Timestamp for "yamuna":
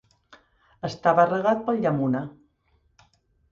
1.85-2.25